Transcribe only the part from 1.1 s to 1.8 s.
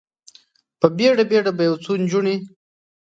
بیړه به یو